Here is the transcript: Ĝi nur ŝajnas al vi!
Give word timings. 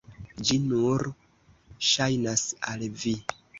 Ĝi 0.47 0.55
nur 0.63 1.05
ŝajnas 1.91 2.49
al 2.75 2.91
vi! 3.07 3.17